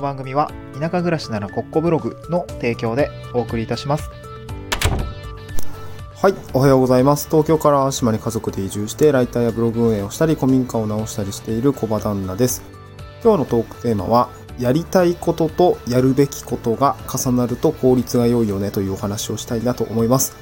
[0.00, 4.10] の番組は田舎暮らしならコッコブログの提供でお送りいたします
[6.16, 7.28] はい、おはようございます。
[7.30, 12.62] 東京から島に家族で移住して、ライターやブログ運営をしたり、古民家を直したりしている小場旦那です。
[13.24, 14.28] 今日のトークテーマは、
[14.58, 20.36] やりたいこととやるべきことが重なると効率が良いよねというお話をしたいなと思います。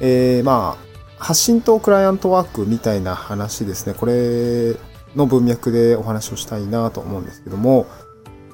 [0.00, 0.84] えー、まあ、
[1.16, 3.94] 発信とクライアントワークみたいな話ですね。
[3.94, 4.76] これ
[5.14, 7.86] の文脈でお話をしたいなと思うんですけども、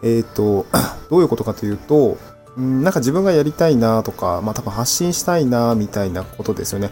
[0.02, 0.66] えっ、ー、と、
[1.10, 2.18] どういうことかというと、
[2.60, 6.90] んなんか自分がやりたいなとか、まあ多分発信したいなみたいなことですよね。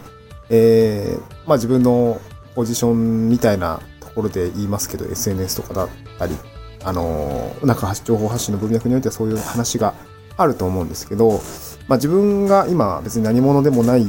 [0.49, 2.19] えー、まあ自分の
[2.55, 6.35] ポジションみたいなところで言いますけど、SNS とかだったり、
[6.83, 9.93] あのー、なんか情報発信の文脈においてはそういう話が
[10.37, 11.41] あると思うんですけど、
[11.87, 14.05] まあ自分が今別に何者でもない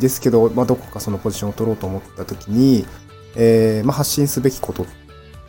[0.00, 2.86] ですけど、まあどこかそのポジションを取ろうと思った時に、
[3.36, 4.86] えー、まあ発信すべきこと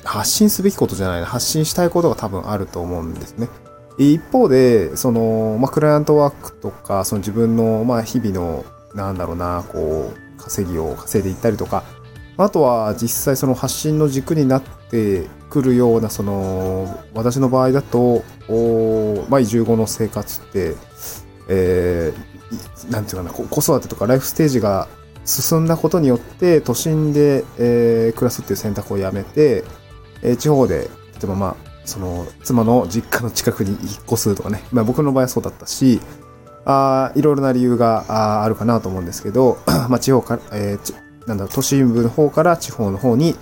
[0.06, 3.50] 発信すべきことじゃないな、発信したいことが多分あると思うんですね。
[3.98, 11.84] 一方で、その、まあ、クライアントワークとか、その自分の、まあ、日々の、なんだろうな、こう、稼ぎを稼いでいったりとか、
[12.38, 20.76] あとは実際その発信の軸になってくるような、その、私の場合だと、おまあ、移住後の生活って、
[21.48, 24.88] えー、なんていうかな、子育てとかライフステージが
[25.24, 29.64] 進んだことによって、都心で、えー、暮らすっていう選択をやめて、
[30.32, 30.88] え、地方で、例
[31.24, 34.64] えばまあ、その、妻の実家の近くに引っ越すとかね。
[34.72, 36.00] まあ僕の場合はそうだったし、
[36.66, 43.36] あいろいろな理由があるかなと思うんですけど、 まあ地方から、えー、なんだ都心部の方から地方の方に、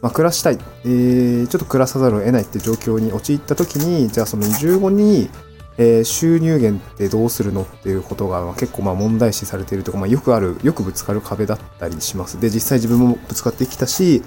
[0.00, 5.28] まあ、暮らしたい、えー、ちょっと暮らさざるを得ないって状況に陥った時に、じゃあその移住後に、
[5.76, 12.40] えー、収入源ってどうするのっていうことがま結構まあ問題視されているとか、まあ、よくある、よくぶつかる壁だったりします。
[12.40, 14.22] で、実際自分もぶつかってきたし、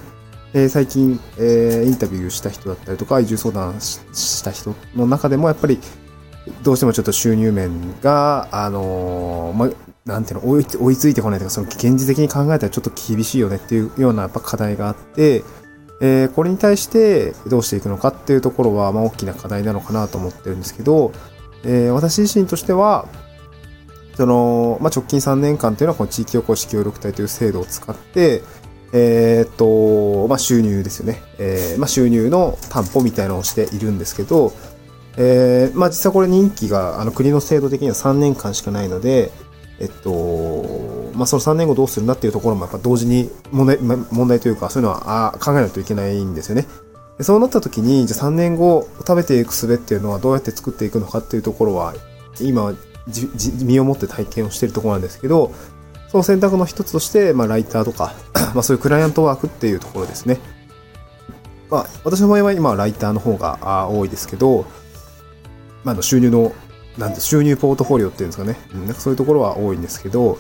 [0.54, 5.80] えー、最近、えー、インタビューした人だったりとか、移住相談した人の中でも、やっぱり、
[6.64, 9.70] どうしてもちょっと収入面が、あのー、ま
[10.06, 15.44] なんていうの追い、追いついてこないとか、その現実的に考えたらちょっと厳しいよねっていうようなやっぱ課題があって、
[16.02, 21.12] えー、これに対してどうしていくのかっていうところは、まあ、大きな課題なのかなと思ってるんですけど、
[21.64, 23.08] えー、私自身としては、
[24.18, 28.42] その、まあ、直近3年間というのは、この地域おこし協力隊という制度を使って、
[28.94, 31.22] え、っと、まあ、収入ですよね。
[31.40, 34.54] えー、まあ、収入の担保みたいなのをしているんですけど、
[35.18, 39.32] えー、まあ、実際これ任期が、あの、国の制度的には3年間しかないので、
[39.80, 46.68] えっと、まあ、その3年後どうするんだっていうところもやっぱ同時に問題、問題というか、そういうのはあ考えないといけないんですよね。
[47.20, 51.94] そうなった時に、じゃあ3年後食べていく術っていうのはどうやって作っていくのかっていうところは、
[52.40, 52.74] 今、
[53.64, 55.52] 身をもって体験をしているところなんですけど、
[56.12, 58.14] その選択の一つとして、まあ、ライターとか
[58.54, 60.40] まあそういうクライアントワークっていうところですね。
[61.70, 64.66] まあ、私の場合は今、ライターの方が多いですけど、
[65.86, 66.52] まあ、の収入の、
[66.98, 68.60] なんで、収入ポートフォリオっていうんですかね。
[68.74, 70.38] なんかそういうところは多いんですけど、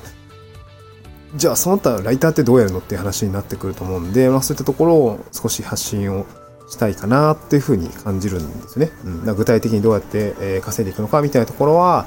[1.36, 6.26] じゃあ、その他ライターってどうやるのっていう話になってくると思うんで、まあ、そういったところを少し発信を
[6.70, 8.92] したいかなっていうふうに感じるんですね。
[9.06, 12.06] うん、具体的にどうやって、稼いでいくのかみたいなところは、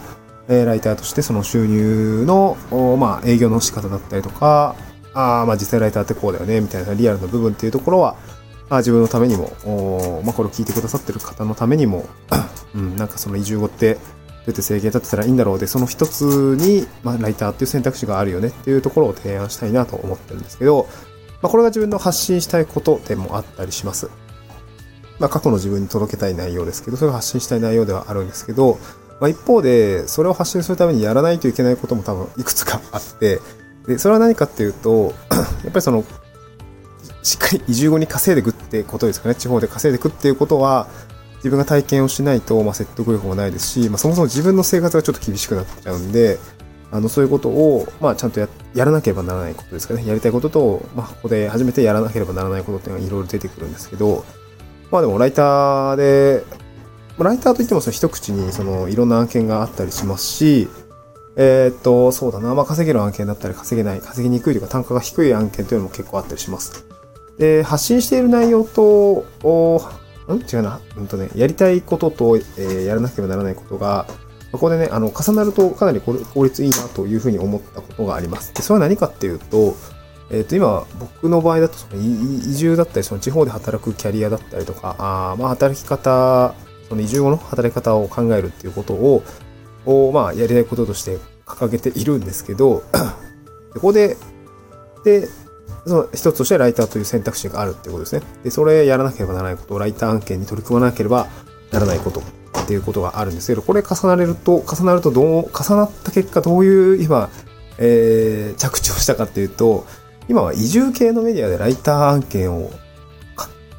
[0.49, 2.57] えライターとしてその収入の、
[2.99, 4.77] まあ、営業の仕方だったりとか、
[5.15, 8.17] あまあ実際ライターってこうだよね、みたいなリアルな部分っていうところは、
[8.69, 9.53] あ自分のためにも、
[10.25, 12.07] まあこれを聞いてくださってる方のためにも、
[12.75, 14.03] うん、なんかその移住後ってどう
[14.47, 20.89] やって制限立てたらいいんだろうで、その一つに、まあライターっていう選択肢があるよねっていうところを提案したいなと思ってるんですけど、
[21.41, 24.11] まあこれが自分の発信したいことでもあったりします。
[25.21, 28.79] まあ過去の自分に届けたい内容ですけど、それが発信したい内容ではあるんですけど、
[29.21, 33.41] まあ、一方で、それを発信するためにやらないといけないことも多分いくつかあって、
[33.87, 35.15] で、それは何かっていうと、
[35.65, 36.05] やっぱりその、
[37.23, 39.35] しっかり移住後に稼いでいくってことですかね。
[39.35, 40.89] 地方で稼いでいくっていうことは、
[41.37, 46.39] 自分が体験をしないと、まあ、説得力もないですし、まあ、そもそも自分の生活がちょっと厳しくなっちゃうんで、
[46.91, 50.07] あの、そういうことを、まあ、ちゃんとや、やらなければならないことですかね。
[50.07, 54.25] やりたいことと、まあ、ここで初めてやらなければならないことっていうのがいろいろ出てくるんですけど、
[54.91, 56.45] まあでも、ライターで、
[57.23, 60.69] ライターといってもその一口にそのいろんな案件があったりしますし、
[61.37, 66.87] えー、っと、そうだな、まあ、稼げる案件だったり稼げない、稼ぎにくいというか単価が低い案件というのも結構あったりします。
[67.39, 69.25] で、発信している内容と、
[70.33, 70.41] ん？
[70.41, 74.07] 違うな、うんとね、やりたいことと、えー、やらなければならないことが、
[74.53, 78.55] ここでね、あの、重なるとかなり効率いいなというふうに思ったことがあります。
[78.55, 79.75] で、それは何かっていうと、
[80.31, 86.55] えっ、ー、と、今、僕の場合だと、その移住だったり、その地方で働くキャリアだったりとか、あまあ、働き方
[86.89, 89.23] その移住後の働き方を考えるっていうことを、
[89.87, 92.83] をまあ、やりたいこととして掲げているんですけど、
[93.75, 94.17] ここで、
[95.05, 95.29] で、
[95.87, 98.23] その一つとしてライターという選択肢があるっていうことですね。
[98.43, 101.27] で、それやらなければならないことライター案件に取り組まなければ
[101.71, 107.29] ならないことっていうことがあるんですけど、これ重なれると、重なるとどう、重なった結果どういう今、
[107.79, 109.87] えー、着地をしたかっていうと、
[110.29, 112.71] 今は移住系のメディアでライター案件を、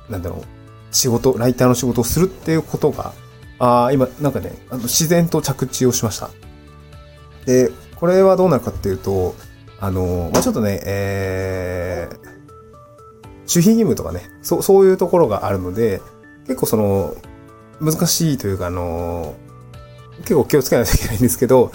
[0.09, 0.54] なんだろう、
[0.95, 3.13] 仕事、ライターの仕事をするっていうことが、
[3.59, 6.29] あ今、なんかね、あの自然と着地をしました。
[7.45, 9.35] で、これはどうなるかっていうと、
[9.79, 12.27] あの、まあ、ちょっとね、えー、守
[13.45, 16.01] 秘義務とかね、そう、そういうところがあるので、
[16.47, 17.15] 結構その、
[17.81, 19.35] 難しいというか、あの、
[20.19, 21.71] 結構気をつけないといけないんですけど、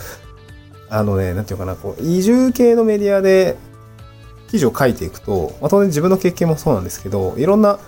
[0.88, 3.56] あのね、なんていうかな、こう、移住系のメディアで
[4.50, 7.78] 記事を書いていくと、まあ、当然自分の経験もそうなんですけど、いろんな、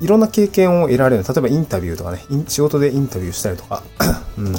[0.00, 1.24] いろんな経験を得られる。
[1.24, 3.82] 例えばインタビューとかね、仕事でインタビューしたりとか、
[4.38, 4.54] うん。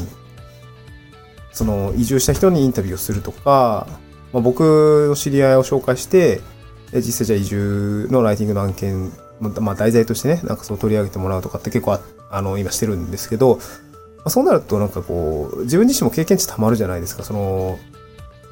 [1.51, 3.87] その、移住した人にインタビューをするとか、
[4.33, 6.41] まあ、僕の知り合いを紹介して、
[6.93, 12.01] 実際じゃあ移住のライティングの案件、まあ、題材としてね、なんかそう取り上げてもらうとかって結構あ、
[12.31, 17.23] あの、今してるんですけど、まあ、そうなるとなんかこう、自分自身も経験値たまるじゃないですか。
[17.23, 17.79] その、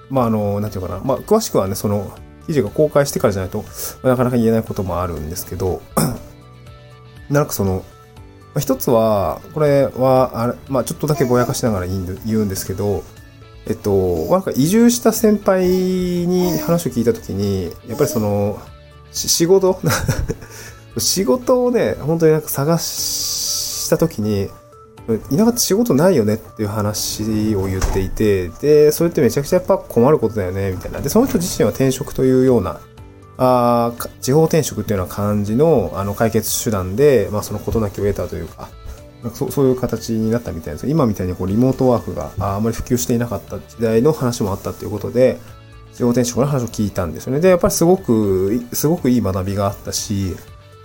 [0.10, 1.02] まあ、あの、なんていうかな。
[1.04, 2.12] まあ、詳しくはね、その、
[2.46, 3.66] 記事が公開してからじゃないと、
[4.04, 5.82] なかなか言えないこともあるんですけど、
[7.30, 7.84] なんかその、
[8.54, 13.04] まあ、一つは、これは、あれ、まあ、ちょっとだけぼやかしながら言うんですけど、
[13.68, 18.60] えっと、なんか移住した先輩に話を聞いたときに、やっぱりその、
[19.12, 19.80] 仕事？
[20.98, 24.50] 仕事をね、本当になんか探したときに、
[25.30, 31.00] 田舎って仕事ないよねっていう話を言っていて、で、それってめちゃくちゃやっぱ困ることだよね、みたいな。
[31.00, 32.80] で、その人自身は転職というような、
[33.38, 38.70] あ地方転職っていうような感じのあの解決手段で、まあそのことなきを得たというか、
[39.24, 45.40] なんかそそういう形になったみたいです今みたいにこうリモートワークがあまり普及していなかった時代の話もあったということで、
[45.94, 47.40] 地方転職の話を聞いたんですよね。
[47.40, 50.36] で、やっぱりすごく、すごくいい学びがあったし、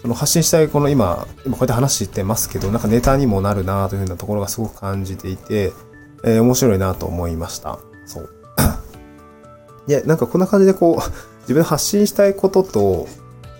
[0.00, 5.72] その発信したいこの今、今こうやって話してますけど、なんかネタにもなるなというふうなところがすごく感じていて、
[6.24, 7.78] えー、面白いなと思いました。
[8.06, 8.30] そう。
[9.86, 13.08] いや、なんかこんな感じでこう、自分発信したいことと、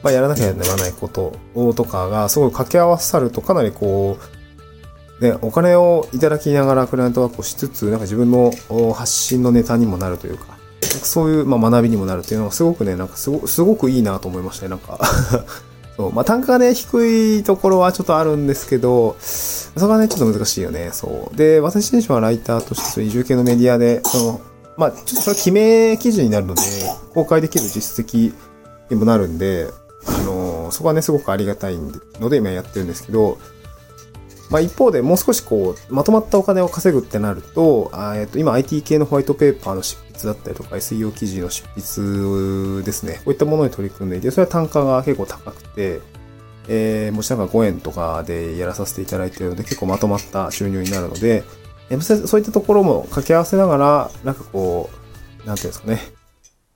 [0.03, 1.37] まあ、やらなきゃならないこと
[1.75, 4.19] とかがすごい掛け合わさるとかなりこ
[5.21, 8.53] う、ね、お金をいただきながらクライアントワークをしつつ、なんか自分の
[8.93, 14.99] 発信のネタにもなるというか、そういう、まあ、学びにもなるっていうのがすごくね、なんかすごすごくいいなと思いましたね、なんか
[15.97, 20.91] そうまあ、単価がね、低いところはちょっとあるんですけど、そこはね、ちょっと難しいよね。
[20.93, 21.37] そう。
[21.37, 24.41] で、私自身はライターとして、移住系のメディアで、その、
[24.77, 26.63] まあ、ちょっとそれは決め記事になるので、
[27.15, 28.35] 公開できる実績
[28.91, 29.69] にもなるんで、
[30.07, 31.79] あの、そこはね、すごくありがたい
[32.21, 33.39] ので今やってるんですけど、
[34.51, 43.15] まあ、一方でもう少しこう、まとまったお金を稼ぐってなると、あえっと、今 IT 系のホワイトペーパーの執筆だったりとか、SEO 記事の執筆ですね。
[43.25, 46.01] こういったものに取り組んでいて、それは単価が結構高くて、
[46.69, 51.45] えー、もしなんか5円とかでやらさせていただいているので、結構まとまった収入になるので、
[51.93, 54.91] えー、そういったところも掛け合わせながら、なんかこ
[55.45, 56.01] う、なんていうんですかね、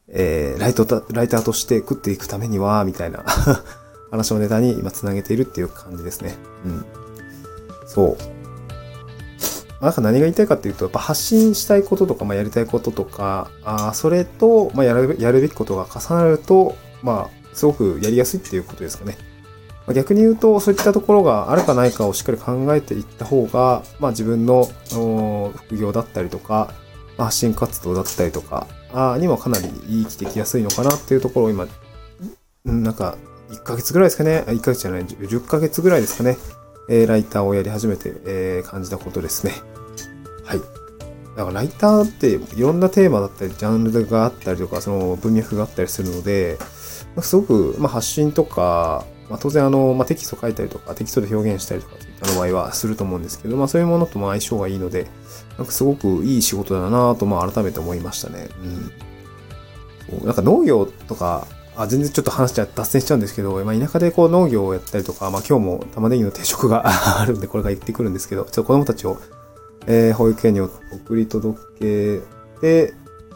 [0.08, 3.24] えー、ライトライターとして食っていくためには、みたいな
[4.10, 6.36] 話のネタに今つなげているっていう感じですね。
[6.64, 6.84] うん。
[7.86, 8.36] そう。
[9.80, 19.16] なんか何が言いたいかっていうと、やっぱ発信したいこととか、まあ、やりたいこととか、あそれと、まあ、やる、やるべきことが重なると、まあ、すごくやりやすいっていうことですかね。
[19.94, 24.68] 逆に言うと、そういったところがあるかないかをしっかり考えていった方が、まあ、自分の
[25.54, 26.72] 副業だったりとか、
[27.16, 28.66] まあ、発信活動だったりとか、
[29.18, 31.68] にもかなり生きてきやすいのかなっていうところを今、
[32.64, 33.16] なんか、
[33.50, 34.42] 1ヶ月ぐらいですかね。
[34.48, 36.36] 1ヶ月じゃない、10ヶ月ぐらいですかね。
[36.88, 39.52] え、ライターをやり始めて、え、感じたことですね。
[40.44, 40.60] はい。
[41.36, 46.58] だからライターっていろんなテーマだったり、ジャンルがあったりとか、その文脈があったりするので、
[47.20, 55.06] すごく、まあ、発信とか、まあ、当然あの、まあ、テキスト書いたりとか、テキストで表現したりとか、そういったの場合はすると思うんですけど、まあ、そういうものとも相性がいいので、
[55.58, 58.48] なんかすごくいい仕事だなと、まあ、改めて思いましたね。
[60.10, 60.26] うん。
[60.26, 66.84] なんか農業とか、あ全然ちょっと話しちゃ、脱線しちゃうんですけど、まあ、田舎でこう農業をやったりとか、まあ、今日も玉ねぎの定食が
[67.20, 69.18] あるんで、これから行ってくるんですけど、ちょっと子供たちを、
[69.86, 70.70] えー、保育園に送
[71.10, 72.20] り届け
[72.60, 72.94] て、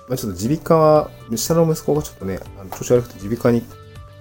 [0.08, 3.62] まあ、ちょっと耳鼻科は、下の息子がちょっとね、あの調子悪くて耳鼻科に、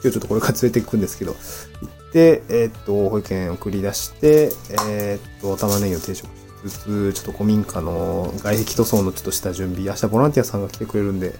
[0.01, 4.51] 今日ちょっとこれから連れて行くんですけど、行って、えー、っと、保育園送り出して、
[4.91, 6.27] えー、っと、玉ねぎの定食
[6.67, 11.31] しつつ、ちょっと古民家の外壁塗装のちょっとした準備、明日ボランティアさんが来てくれるんで、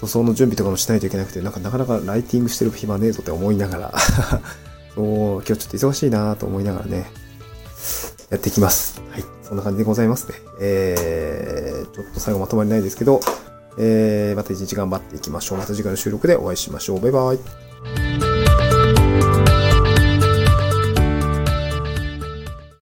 [0.00, 3.94] 塗装の準備とかもしないといけなくて、なんかなかなかライティングしてる暇ねえぞって思いながら
[4.94, 7.10] そう、今日ちょっと忙しいなと思いながらね、
[8.30, 9.00] やっていきます。
[9.10, 9.24] はい。
[9.42, 10.34] そんな感じでございますね。
[10.60, 13.20] えー、ちょっと最後まとまりないですけど、
[13.78, 15.58] えー、また一日頑張っていきましょう。
[15.58, 17.00] また次回の収録でお会いしましょう。
[17.00, 18.29] バイバイ。